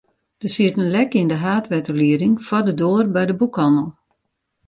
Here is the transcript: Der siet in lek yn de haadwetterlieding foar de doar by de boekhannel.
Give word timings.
Der 0.41 0.49
siet 0.53 0.75
in 0.81 0.91
lek 0.95 1.11
yn 1.19 1.31
de 1.31 1.37
haadwetterlieding 1.43 2.35
foar 2.47 2.65
de 2.67 2.73
doar 2.81 3.07
by 3.15 3.23
de 3.29 3.35
boekhannel. 3.39 3.89